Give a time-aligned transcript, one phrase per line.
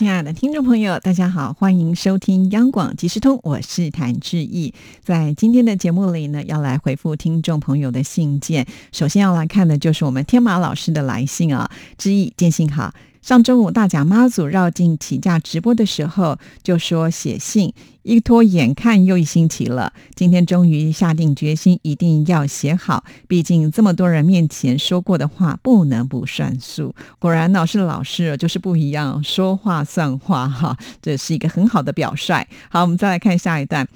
[0.00, 4.72] 亲爱的听众朋友，大家好，欢迎收听央广即时通，我是谭志毅。
[5.04, 8.66] 在今天的节目里呢，要来回复听众朋友的信件。
[8.92, 12.94] 首先要来看的就是我们天马老师的来信啊，志毅，见信好。
[13.22, 19.92] 上周五大甲妈祖绕境起驾直播的时候，就说写信，一拖眼看又一星期了。
[20.14, 23.04] 今天终于下定决心，一定要写好。
[23.28, 26.94] 毕竟这么多人面前说过的话，不能不算数。
[27.18, 32.46] 果然老师老师就是不一样，说话算话哈，这是一个很好的表率。
[32.70, 33.86] 好，我们再来看下一段。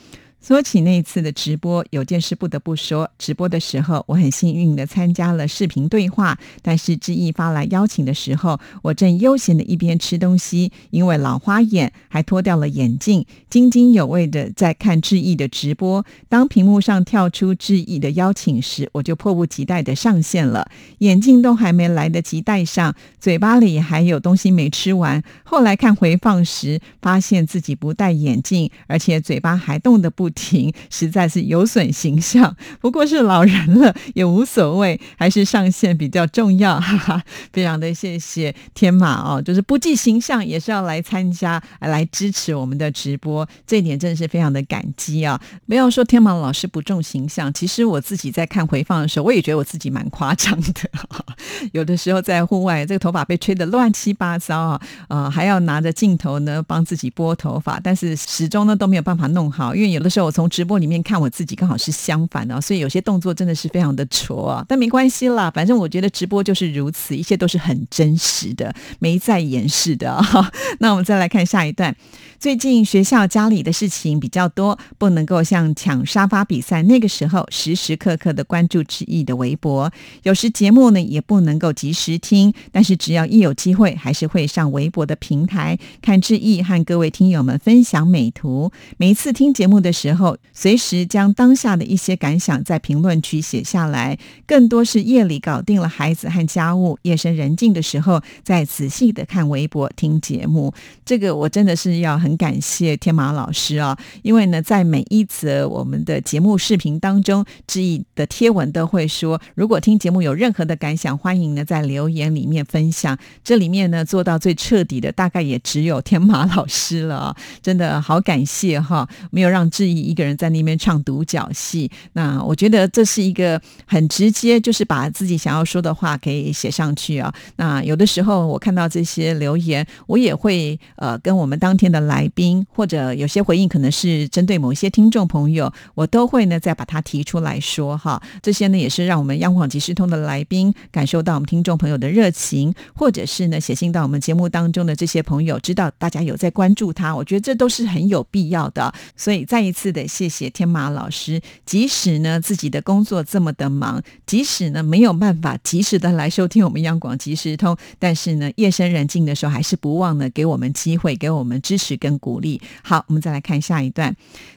[0.47, 3.11] 说起那次的直播，有件事不得不说。
[3.19, 6.39] 直播的时候，我很幸运的参加了视频对话。
[6.61, 16.05] 但是志毅发来邀请的时候，我正悠闲的一边吃东西，因为老花眼还脱掉了眼镜，津津有味的在看志毅的直播。
[16.28, 20.69] 当屏幕上跳出志毅的邀请时，我就迫不及待的上线了。
[20.98, 25.23] 眼镜都还没来得及戴上，嘴巴里还有东西没吃完。
[25.42, 30.33] 后来看回放时，发现自己不戴眼镜，而且嘴巴还动得不。
[30.34, 32.54] 停，实在是有损形象。
[32.80, 36.78] 不过是老人了，也无所谓，还是上线比较重要。
[36.80, 45.40] 哈哈，非常的谢谢天马哦，就是不计形象也是要来参加，来支持我们的直播，这一点真的是非常的感激啊！
[45.66, 50.90] 不要说天马老师不重形象，其实我自己在看回放的时候，我也觉得我自己蛮夸张的。
[51.72, 60.23] 有的时候在户外，这个头发被吹得乱七八糟啊，呃，还要拿着镜头呢帮自己拨头发，但是始终呢都没有办法弄好，因为有的时候。
[60.25, 64.64] 我从直播里面看我自己，刚好是相反的，所以有些动作真的是非常的挫啊。
[64.69, 70.20] 但没关系啦，反正我觉得直播就是如此，一切都是很真实的，没在掩饰的。
[70.80, 71.95] 那我们再来看下一段。
[72.41, 79.91] 最近学校家里的事情比较多，不能够像抢沙发比赛那个时候时时刻刻的关注志毅的微博。
[80.24, 88.70] 有时节目呢也不能够及时听，但是只要一有机会，还是会上微博的平台看志毅和各位听友们分享美图。
[88.98, 94.19] 每一次听节目的时时候，随时将当下的一些感想在评论区写下来。
[94.47, 100.75] 更多是夜里搞定了孩子和家务，夜深人静的时候，再仔细的看微博听节目。
[101.05, 102.19] 这个我真的是要。
[102.25, 113.19] 很感谢天马老师啊，因为呢，在每一则我们的节目视频当中，志毅的贴文都会说，如果听节目有任何的感想，欢迎呢在留言里面分享。
[113.42, 121.90] 这里面呢做到最彻底的，大概也只有天马老师了啊，真的好感谢哈，没有让志毅一个人在那边唱独角戏。
[122.14, 127.30] 那我觉得这是一个很直接，就是把自己想要说的话给写上去啊。
[127.56, 132.14] 那有的时候我看到这些留言，我也会呃跟我们当天的来。
[132.14, 138.22] 来宾或者有些回应可能是针对某一些听众朋友，我都会呢再把它提出来说哈。
[138.40, 148.94] 这些呢也是让我们央广即时通的来宾感受到我们听众朋友的热情，或者是呢写信到我们节目当中的这些朋友知道大家有在关注他，我觉得这都是很有必要的。
[149.16, 161.94] 所以再一次是的谢谢天马老师，即使呢自己的工作这么的忙，即使呢没有办法及时的来收听我们央广即时通，但是呢夜深人静的时候还是不忘呢给我们机会，给我们支持。
[161.96, 164.14] 跟鼓励，好，我们再来看下一段。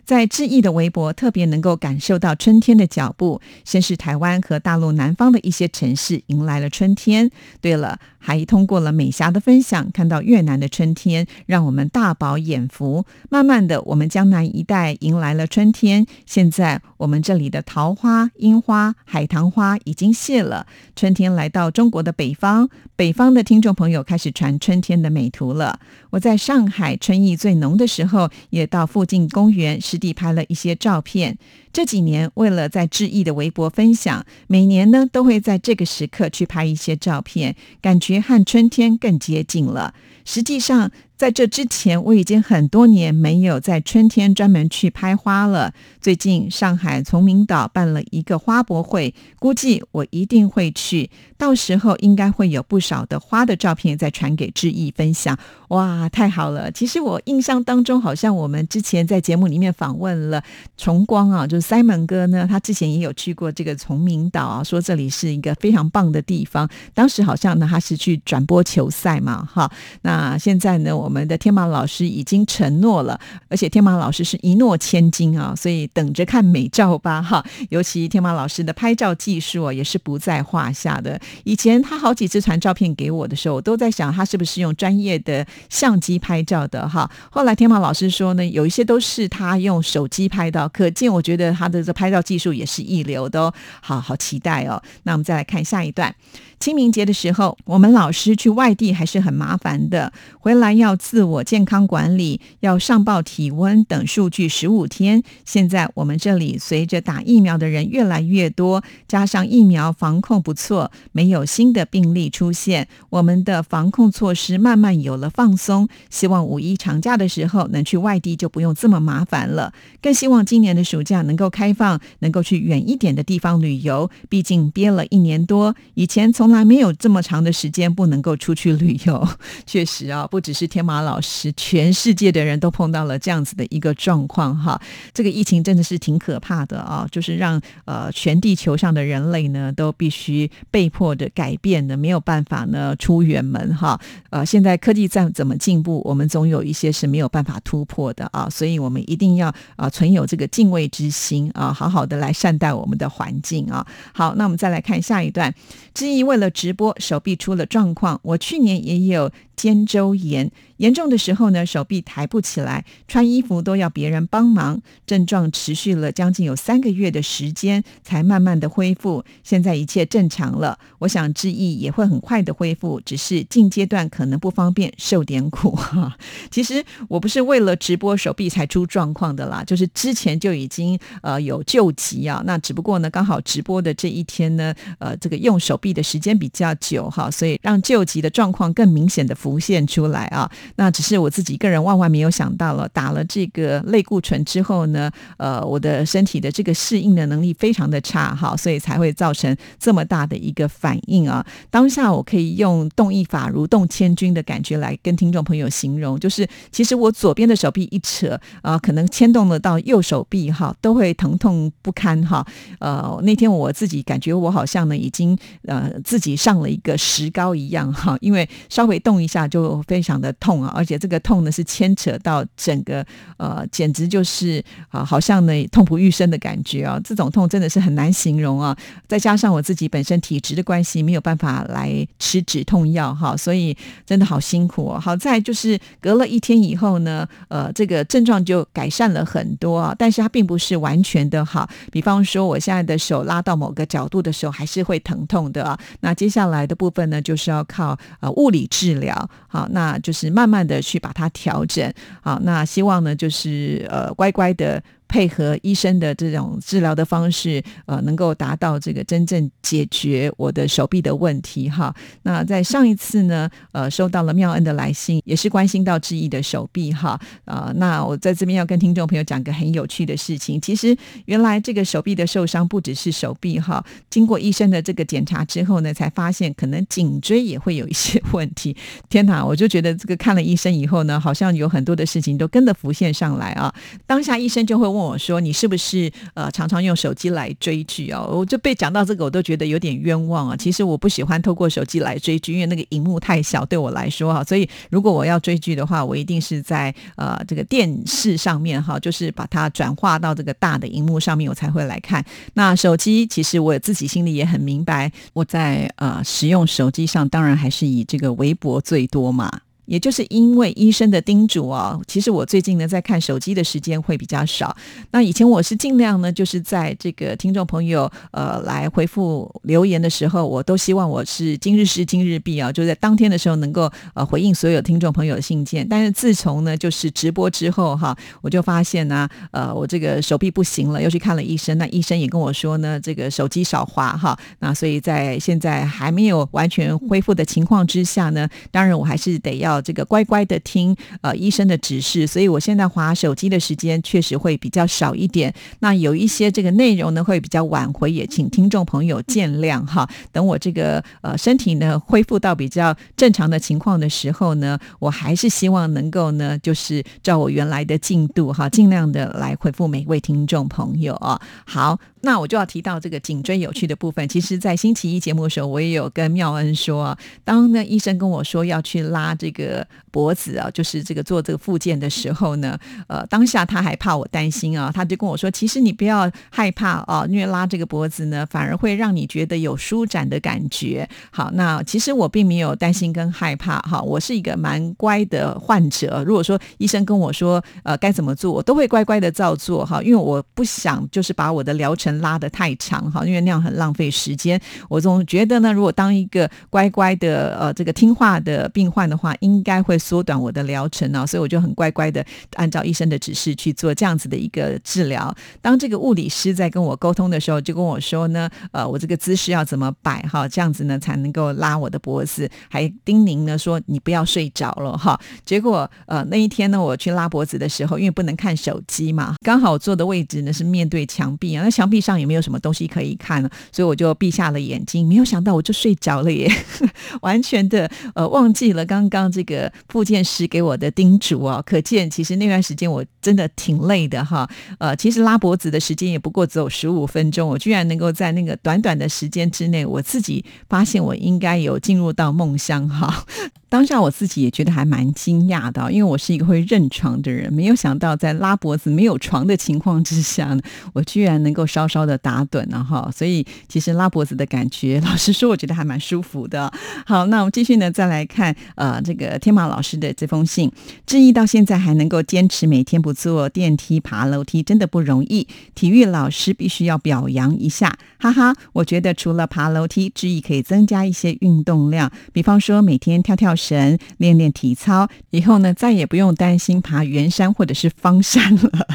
[0.08, 3.42] 在志毅的微博，特别能够感受到春天的脚步。
[3.66, 7.30] 先是台湾和大陆南方的一些城市迎来了春天。
[7.60, 13.04] 对了，还通过了美霞的分享，看到越南的春天，让我们大饱眼福。
[13.30, 16.06] 慢慢的，我们江南一带迎来了春天。
[16.26, 20.68] 现在，我们这里的桃花、樱花、海棠花已经谢了。
[20.96, 25.82] 春天来到中国的北方，北方的听众朋友开始传春天的美图了。
[26.12, 27.36] 我在上海春意。
[27.36, 31.38] 最浓的时候，也到附近公园地拍了一些照片。
[31.74, 39.94] 这几年，为了在志毅的微博分享，每年呢都会在这个时刻去拍一些照片，感觉和春天更接近了。
[40.26, 45.74] 实际上，在这之前，我已经很多年没有在春天专门去拍花了。
[46.00, 51.10] 最近，上海崇明岛办了一个花博会，估计我一定会去。
[51.36, 55.38] 到时候应该会有不少的花的照片再传给志毅分享。
[55.70, 56.72] 哇，太好了！
[56.72, 60.42] 其实我印象当中，好像我们之前在节目里面访问了
[60.78, 66.70] 崇光啊，就是 Simon 哥呢，他之前也有去过这个崇明岛啊，说这里是一个非常棒的地方。
[66.94, 69.72] 当时好像呢，他是去转播球赛嘛，哈。
[70.04, 71.07] 那现在呢，我。
[71.08, 73.18] 我们的天马老师已经承诺了，
[73.48, 77.42] 而且天马老师是一诺千金啊，所以等着看美照吧哈。
[77.70, 81.18] 尤其天马老师的拍照技术也是不在话下的。
[81.46, 87.10] 以前他好几次传照片给我的时候，我都在想他是不是用专业的相机拍照的哈。
[87.32, 93.54] 后来天马老师说呢，有一些都是他用手机拍到，可见我觉得他的这拍照技术也是一流的哦。
[93.80, 94.84] 好好期待哦。
[95.04, 96.14] 那我们再来看下一段。
[96.60, 105.22] 清明节的时候，我们老师去外地还是很麻烦的，回来要自我健康管理，要上报体温等数据十五天。
[105.46, 115.88] 现在我们这里随着打疫苗的人越来越多，加上疫苗防控不错，没有新的病例出现，我们的防控措施慢慢有了放松。
[116.10, 119.72] 希望五一长假的时候能去外地就不用这么麻烦了，
[120.02, 124.10] 更希望今年的暑假能够开放，能够去远一点的地方旅游。
[124.28, 129.28] 毕竟憋了一年多，以前从从来没有这么长的时间不能够出去旅游，
[129.68, 134.82] 确实啊，不只是天马老师，全世界的人都碰到了这样子的一个状况哈。
[135.14, 144.00] 这个疫情真的是挺可怕的啊，就是让呃全地球上的人类呢都必须被迫的改变的，没有办法呢出远门哈。
[144.30, 153.86] 呃，现在科技再怎么进步，我们总有一些是没有办法突破的啊，所以我们一定要啊存有这个敬畏之心啊，好好的来善待我们的环境啊。
[154.14, 155.54] 好，那我们再来看下一段，
[155.94, 158.20] 知意为了直播，手臂出了状况。
[158.24, 159.32] 我去年也有。
[159.58, 164.80] 肩周炎严重的时候呢，手臂抬不起来，穿衣服都要别人帮忙。
[165.08, 169.26] 症状持续了将近有三个月的时间，才慢慢的恢复。
[169.44, 176.16] 现在一切正常了，我想志毅也会很快的恢复，只是近阶段可能不方便，受点苦哈。
[176.52, 182.44] 其实我不是为了直播手臂才出状况的啦，就是之前就已经呃有救急啊。
[182.46, 189.38] 那只不过呢，刚好直播的这一天呢，呃，这个用手臂的时间时间比较久哈，所以让救急的状况更明显的。
[189.38, 192.90] 浮现出来啊，那只是我自己个人万万没有想到了。
[192.90, 201.46] 打了这个类固醇之后呢，呃，我的身体的这个适应的能力非常的差哈，所以才会造成这么大的一个反应啊。
[201.70, 212.46] 当下我可以用动一法如动千钧的感觉来跟听众朋友形容，就是其实我左边的手臂一扯啊，可能牵动了到右手臂哈，都会疼痛不堪哈。
[212.80, 215.38] 呃，那天我自己感觉我好像呢已经
[215.68, 219.48] 呃自自己上了一个石膏一样哈，因为稍微动一下。
[219.48, 223.06] 就非常的痛啊，而且这个痛呢是牵扯到整个
[223.38, 227.00] 呃，简直就是啊，好像呢痛不欲生的感觉啊。
[227.04, 228.76] 这种痛真的是很难形容啊。
[229.08, 235.00] 再加上我自己本身体质的关系，没有办法来吃止痛药哈，所以真的好辛苦哦。
[235.00, 241.70] 好在就是隔了一天以后呢，呃，这个症状就改善了很多啊，但是它并不是完全的好。
[241.92, 245.80] 比方说，我现在的手拉到某个角度的时候，还是会疼痛的啊。
[246.08, 249.30] 那接下来的部分呢，就是要靠呃物理治疗。
[249.50, 251.94] 好，那就是慢慢的去把它调整。
[252.22, 254.82] 好，那希望呢，就是呃，乖乖的。
[255.08, 261.94] 配合医生的这种治疗的方式，呃，能够达到这个真正解决我的手臂的问题哈。
[262.24, 267.20] 那在上一次呢，呃，收到了妙恩的来信，也是关心到志毅的手臂哈。
[267.46, 270.60] 啊，那我在这边要跟听众朋友讲个很有趣的事情。
[270.60, 270.96] 其实
[271.26, 278.76] 原来这个手臂的受伤不只是手臂哈，经过医生的这个检查之后呢，才发现可能颈椎也会有一些问题。
[279.10, 283.74] 天哪，我就觉得这个看了医生以后呢，好像有很多的事情都跟着浮现上来啊。
[284.06, 284.88] 当下医生就会。
[284.88, 290.56] 问我说：“你是不是呃常常用手机来追剧哦？”我就被讲到这个，我都觉得有点冤枉啊。
[290.58, 294.44] 其实我不喜欢透过手机来追剧，因为那个荧幕太小，对我来说哈。
[294.44, 302.24] 所以如果我要追剧的话，我一定是在呃这个电视上面哈，就是把它转化到这个大的荧幕上面，我才会来看。
[302.54, 309.52] 那手机其实我自己心里也很明白，我在呃使用手机上，当然还是以这个微博最多嘛。
[309.88, 314.76] 也就是因为医生的叮嘱哦，其实我最近呢在看手机的时间会比较少。
[315.12, 325.88] 那以前我是尽量呢，就是在这个听众朋友呃来回复留言的时候，我都希望我是今日事今日毕啊，就在当天的时候能够呃回应所有听众朋友的信件。
[325.90, 331.78] 但是自从呢就是直播之后哈，我就发现呢呃我这个手臂不行了，又去看了医生。
[331.78, 334.38] 那医生也跟我说呢，这个手机少滑哈。
[334.60, 339.77] 那所以在现在还没有完全恢复的情况之下呢，当然我还是得要。
[339.82, 345.54] 这个乖乖的听呃医生的指示，所以我现在划手机的时间确实会比较少一点。
[345.80, 350.08] 那有一些这个内容呢会比较晚回，也请听众朋友见谅哈。
[350.32, 361.42] 等我这个呃身体呢恢复到比较正常的情况的时候呢，我还是希望能够呢就是照我原来的进度哈，尽量的来回复每位听众朋友啊。
[361.66, 362.00] 好。
[362.22, 364.28] 那我就要提到这个颈椎有趣的部分。
[364.28, 381.08] 其实，在星期一节目的时候，我也有跟妙恩说，当呢医生跟我说要去拉这个个脖子啊，就是这个做这个复健的时候呢， 呃，当下他还怕我担心啊，他就跟我说，其实你不要害怕啊，因为拉这个脖子呢，反而会让你觉得有舒展的感觉。
[381.32, 386.24] 好，那其实我并没有担心跟害怕哈，我是一个蛮乖的患者。
[386.26, 394.60] 如果说医生跟我说呃该怎么做，我都会乖乖的照做哈，因为我不想就是把我的疗程拉得太长哈，因为那样很浪费时间。
[394.90, 402.24] 我总觉得呢，如果当一个乖乖的呃这个听话的病患的话，应应该会缩短我的疗程啊，所以我就很乖乖的
[402.54, 405.36] 按照医生的指示去做这样子的一个治疗。
[405.62, 415.20] 当这个物理师在跟我沟通的时候，就跟我说呢，呃，我这个姿势要怎么摆哈，这样子呢才能够拉我的脖子，还叮咛呢说你不要睡着了哈。
[415.44, 426.48] 结果呃那一天呢，我去拉脖子的时候，因为不能看手机嘛，刚好坐的位置呢是面对墙壁啊，那墙壁上也没有什么东西可以看了，所以我就闭下了眼睛，没有想到我就睡着了耶，
[427.22, 434.48] 完全的呃忘记了刚刚这个复健师给我的叮嘱哦， 可见其实那段时间我真的挺累的哈。
[434.78, 443.26] 呃，其实拉脖子的时间也不过只有十五分钟，我居然能够在那个短短的时间之内，我自己发现我应该有进入到梦乡哈。
[443.70, 450.62] 当下我自己也觉得还蛮惊讶的，因为我是一个会认床的人，没有想到在拉脖子没有床的情况之下呢，
[450.94, 453.12] 我居然能够稍稍的打盹了哈。
[453.14, 456.72] 所以其实拉脖子的感觉，老实说，我觉得还蛮舒服的。
[457.06, 460.72] 好，那我们继续呢，再来看呃这个天马老师的这封信，
[461.06, 465.46] 志毅到现在还能够坚持每天不坐电梯爬楼梯，真的不容易。
[465.76, 468.56] 体育老师必须要表扬一下，哈哈。
[468.72, 473.57] 我觉得除了爬楼梯，志毅可以增加一些运动量，比方说每天跳跳。
[473.58, 478.88] 神练练体操，以后呢再也不用担心爬圆山或者是方山了。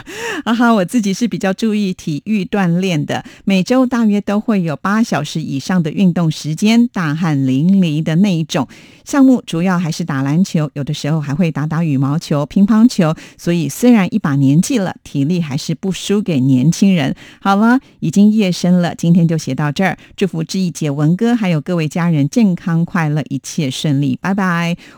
[0.45, 8.67] 啊哈，我自己是比较注意体育锻炼的，每周大约都会有八小时以上的运动时间，大汗淋漓的那一种。
[9.05, 13.15] 项目主要还是打篮球，有的时候还会打打羽毛球、乒乓球。
[13.37, 17.15] 所以虽然一把年纪了，体力还是不输给年轻人。
[17.41, 19.99] 好了，已经夜深了，今天就写到这儿。
[20.17, 24.19] 祝福志毅姐、文哥还有各位家人健康快乐，一切顺利。
[24.21, 24.52] 拜拜。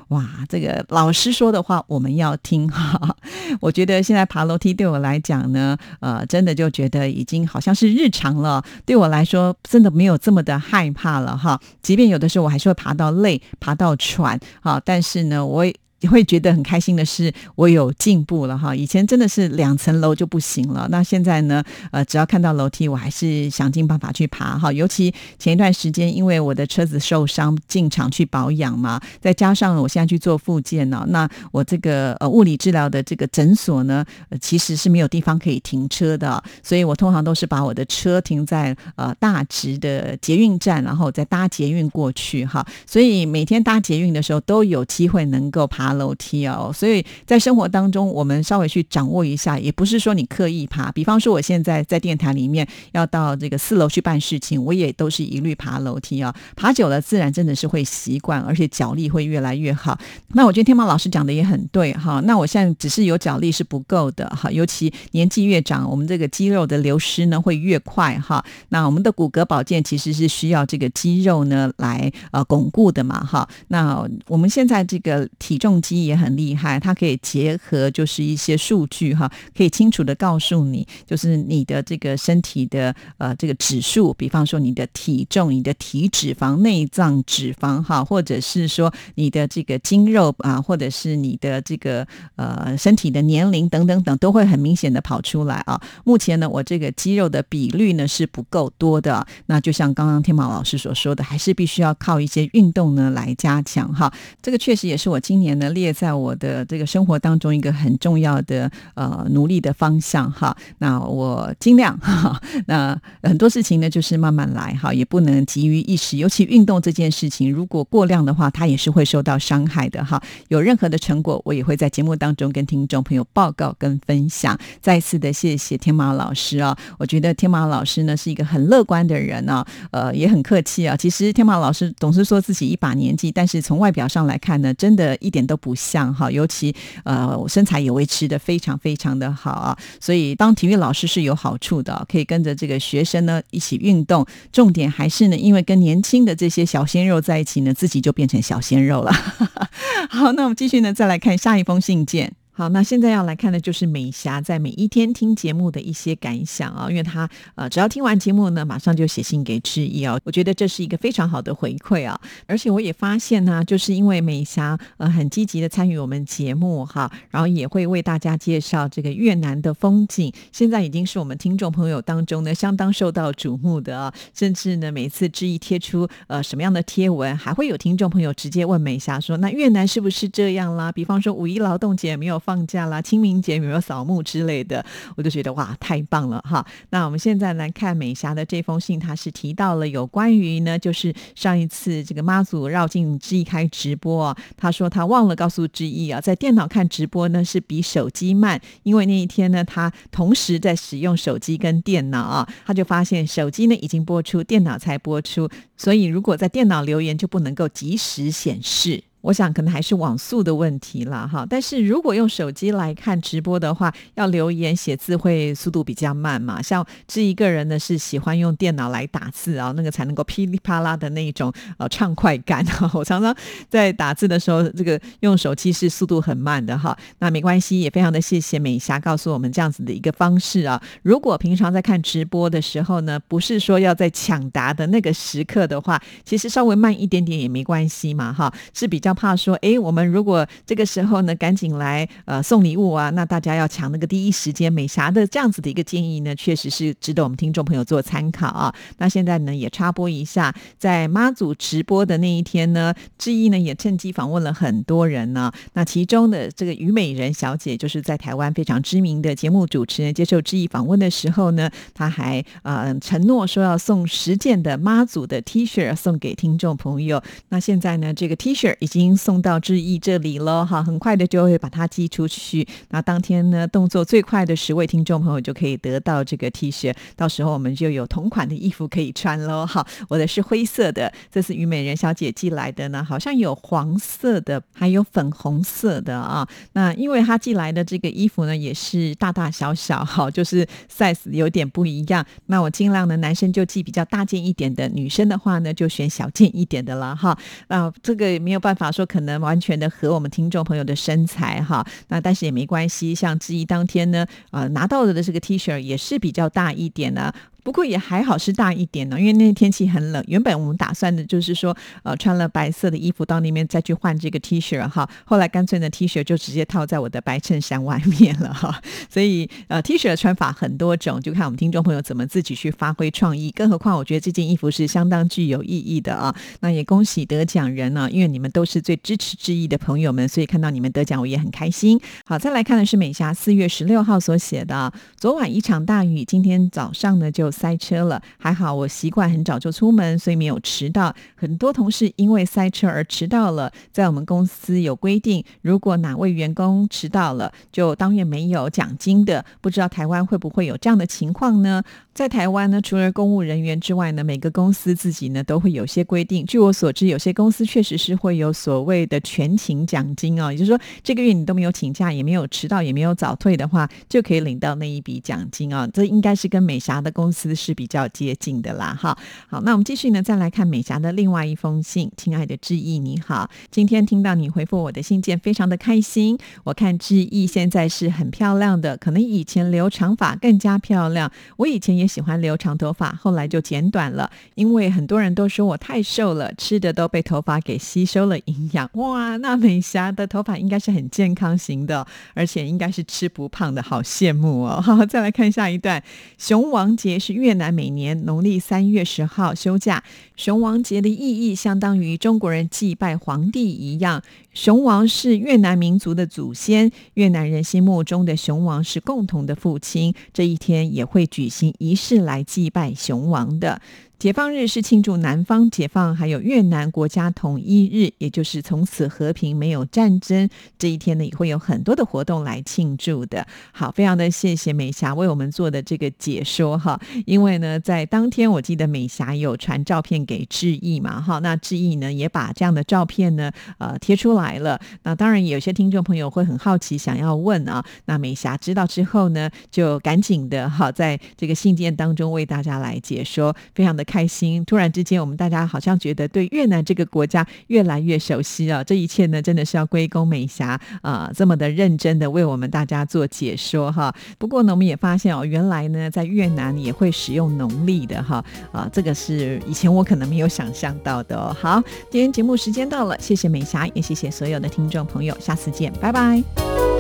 [0.09, 3.17] 哇，这个老师说的话我们要听哈。
[3.61, 8.63] 我觉得现在爬楼梯对我来讲呢，呃，真的就觉得已经好像是日常了。
[8.85, 11.61] 对我来说，真的没有这么的害怕了哈。
[11.83, 15.65] 即便有的时候我还是会爬到累、爬到喘哈，但是呢，我。
[16.05, 18.77] 你会觉得很开心的是，我有进步了哈。
[18.77, 21.65] 以前真的是两层楼就不行了，那现在呢？
[21.93, 24.71] 呃，只要看到楼梯，我还是想尽办法去爬哈。
[24.71, 34.05] 尤其前一段时间，因为我的车子受伤，进厂去保养嘛，再加上我现在去做复健呢，那我这个呃物理治疗的这个诊所呢，
[34.43, 42.63] 其实是没有地方可以停车的，所以我通常都是把我的车停在呃大直的捷运站，然后再搭捷运过去哈。
[42.85, 45.94] 所以每天搭捷运的时候，都有机会能够爬。
[45.95, 50.91] 楼梯哦，所以在生活当中，我们稍微去掌握一下，也不是说你刻意爬。
[50.93, 56.35] 比方说，我现在在电台里面要到这个四楼去办事情，我也都是一律爬楼梯啊。
[56.57, 59.99] 爬久了，自然真的是会习惯，而且脚力会越来越好。
[60.35, 62.21] 那我觉得天猫老师讲的也很对哈。
[62.21, 68.45] 那我现在只是有脚力是不够的哈，尤其年纪越长，我们这个肌肉的流失呢会越快哈。
[68.71, 73.49] 那我们的骨骼保健其实是需要这个肌肉呢来呃巩固的嘛哈。
[73.69, 75.75] 那我们现在这个体重。
[75.85, 95.79] 机也很厉害，它可以结合就是一些数据哈，可以清楚的告诉你，就是你的这个身体的呃这个指数，比方说你的体重、你的体脂肪、内脏脂肪哈，或者是说你的这个肌肉啊，或者是你的这个呃身体的年龄等等等，都会很明显的跑出来啊。
[96.05, 104.11] 目前呢，我这个肌肉的比率呢是不够多的，那就像刚刚天马老师所说的，还是必须要靠一些运动呢来加强哈。
[104.41, 105.64] 这个确实也是我今年呢。
[105.71, 120.23] 列在我的这个生活当中一个很重要的呃努力的方向哈，那我尽量哈，那很多事情呢就是慢慢来哈，也不能急于一时，尤其运动这件事情，如果过量的话，它也是会受到伤害的哈。
[120.49, 124.59] 有任何的成果，我也会在节目当中跟听众朋友报告跟分享。
[124.83, 130.95] 再次的谢谢天马老师啊，我觉得天马老师呢是一个很乐观的人啊，呃也很客气啊。
[130.95, 135.54] 其实天马老师总是说自己一把年纪，但是从外表上来看呢，真的一点都。
[135.57, 144.27] 不像哈，尤其呃，身材也维持的非常非常的好啊，所以当体育老师是有好处的，可以跟着这个学生呢一起运动。
[144.53, 149.13] 重点还是呢，因为跟年轻的这些小鲜肉在一起呢，自己就变成小鲜肉了。
[150.11, 152.33] 好，那我们继续呢，再来看下一封信件。
[152.57, 180.93] 好，那现在要来看的就是美霞在每一天听节目的一些感想啊，因为她呃，只要听完节目呢，马上就写信给志毅啊，我觉得这是一个非常好的回馈啊，而且我也发现呢，就是因为美霞呃很积极的参与我们节目哈，然后也会为大家介绍这个越南的风景，现在已经是我们听众朋友当中呢相当受到瞩目的啊，甚至呢每次志毅贴出呃什么样的贴文，还会有听众朋友直接问美霞说，那越南是不是这样啦？
[180.93, 182.41] 比方说五一劳动节没有。
[182.45, 184.85] 放假啦，清明节有没有扫墓之类的？
[185.17, 186.65] 我就觉得哇，太棒了哈！
[186.91, 209.05] 那我们现在来看美霞的这封信，她是提到了有关于呢，就是上一次这个妈祖绕境之一开直播，她说她忘了告诉之一啊，在电脑看直播呢是比手机慢，因为那一天呢，她同时在使用手机跟电脑啊，她就发现手机呢已经播出，电脑才播出，所以如果在电脑留言就不能够及时显示。
[209.25, 216.61] 我想可能还是网速的问题了哈，但是如果用手机来看直播的话，要留言写字会速度比较慢嘛。
[216.61, 222.89] 像这一个人呢是喜欢用电脑来打字啊，那个才能够噼里啪啦的那种呃畅快感哈。
[222.93, 223.35] 我常常
[223.71, 226.95] 在打字的时候，这个用手机是速度很慢的哈。
[227.21, 230.79] 那没关系，也非常的谢谢美霞告诉我们这样子的一个方式啊。
[231.03, 239.14] 如果平常在看直播的时候呢，不是说要在抢答的那个时刻的话，其实稍微慢一点点也没关系嘛哈，是比较。
[239.15, 244.65] 怕说，哎，我们如果这个时候呢，赶紧来呃送礼物啊，那大家要抢那个第一时间。
[244.75, 248.75] 美霞的这样子的一个建议呢，确实是值得我们听众朋友做参考啊。
[248.99, 255.53] 那现在呢，也插播一下，在妈祖直播的那一天呢，志毅呢也趁机访问了很多人呢。
[255.75, 267.23] 那其中的这个虞美人小姐，就是在台湾非常知名的节目主持人，接受志毅访问的时候呢，她还呃承诺说要送十件的妈祖的 T 恤送给听众朋友。
[267.51, 269.04] 那现在呢，这个 T 恤已经。
[269.05, 272.67] 已经送到志毅这里了哈，很快的就会把它寄出去。
[272.89, 279.87] 那当天呢，动作最快的十位听众朋友就可以得到这个 T 恤，到时候我们就有同款的衣服可以穿喽哈。
[280.09, 286.49] 我的是灰色的，这是虞美人小姐寄来的呢，好像有黄色的，还有粉红色的啊。
[286.73, 292.25] 那因为她寄来的这个衣服呢，也是大大小小哈，就是 size 有点不一样。
[292.47, 297.37] 那我尽量呢，男生就寄比较大件一点的，女生的话呢，就选小件一点的了哈。
[297.69, 298.93] 那这个也没有办法。
[298.95, 303.15] 说可能完全的合我们听众朋友的身材哈，那但是也没关系。
[303.15, 307.33] 像之一当天呢，呃，拿到的这个 T 恤也是比较大一点呢。
[307.65, 310.23] 不过也还好是大一点呢，因为那天气很冷。
[310.29, 315.09] 原本我们打算的就是说，呃，穿了白色的衣服到那边再去换这个 T 恤哈。
[315.25, 318.79] 后来干脆呢，T 恤就直接套在我的白衬衫外面了哈。
[319.09, 323.51] 所以呃，T 恤的穿法很多种，就看我们听众朋友怎么自己去发挥创意。
[323.51, 326.35] 更何况我觉得这件衣服是相当具有意义的啊。
[326.61, 331.99] 那也恭喜得奖人呢，因为你们都是最支持之意的朋友们，所以看到你们得奖我也很开心。
[332.27, 337.54] 好，再来看的是美霞四月十六号所写的，昨晚一场大雨，今天早上呢就。
[337.55, 341.15] 塞车了，还好我习惯很早就出门，所以没有迟到。
[341.37, 349.45] 很多同事因为塞车而迟到了，在我们公司有规定，如果哪位员工迟到了，就当月没有奖金的。
[349.61, 351.83] 不知道台湾会不会有这样的情况呢？
[352.13, 356.47] 在台湾呢，除了公务人员之外呢，每个公司自己呢都会有些规定。
[356.47, 365.89] 据我所知，有些公司确实是会有所谓的全勤奖金啊，也就是说，这个月你都没有请假，也没有迟到，也没有早退的话，就可以领到那一笔奖金啊。
[365.93, 368.97] 这应该是跟美霞的公司是比较接近的啦。
[368.97, 372.09] 哈，好，那我们继续呢，再来看美霞的另外一封信。
[372.17, 376.39] 亲爱的志毅，你好，今天听到你回复我的信件，非常的开心。
[376.63, 381.29] 我看志毅现在是很漂亮的，可能以前留长发更加漂亮。
[381.57, 382.05] 我以前也。
[382.15, 388.89] 喜欢留长头发，后来就剪短了，因为很多人都说我太瘦了，吃的都被头发给吸收了营养。
[388.93, 394.79] 哇，那美霞的头发应该是很健康型的，而且应该是吃不胖的，好羡慕哦！
[394.85, 396.01] 好，再来看下一段，
[396.39, 400.03] 熊王节是越南每年农历三月十号休假。
[400.37, 404.23] 熊王节的意义相当于中国人祭拜皇帝一样。
[404.55, 410.15] 熊王是越南民族的祖先，越南人心目中的熊王是共同的父亲。
[410.33, 413.83] 这一天也会举行仪式来祭拜熊王的。
[414.17, 420.49] 解放日是庆祝南方解放，还有越南国家统一日，也就是从此和平没有战争
[420.79, 423.47] 这一天呢，也会有很多的活动来庆祝的。
[423.73, 426.99] 好，非常的谢谢美霞为我们做的这个解说哈。
[427.27, 434.81] 因为呢，在当天我记得美霞有传照片给志毅嘛，哈，那志毅呢也把这样的照片呢呃贴出来了。
[435.03, 444.04] 那当然有些听众朋友会很好奇，想要问啊，那美霞知道之后呢，就赶紧的哈，在这个信件当中为大家来解说，非常的。
[444.05, 444.65] 开心。
[444.65, 448.85] 突然之间，我们大家好像觉得对越南这个国家越来越熟悉啊！
[448.85, 454.15] 这一切呢，真的是要归功美霞啊，这么的认真的为我们大家做解说哈。
[454.39, 461.57] 不过呢，我们也发现哦，原来呢，在越南也会使用农历的哈啊，这个是以前我可能没有想象到的哦。
[461.59, 466.94] 好，今天节目时间到了，谢谢美霞，也谢谢所有的听众朋友，下次见，拜拜。